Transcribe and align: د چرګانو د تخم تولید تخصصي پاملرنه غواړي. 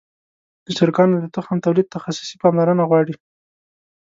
د 0.65 0.67
چرګانو 0.77 1.15
د 1.21 1.25
تخم 1.35 1.55
تولید 1.65 1.91
تخصصي 1.95 2.35
پاملرنه 2.41 2.83
غواړي. 2.89 3.15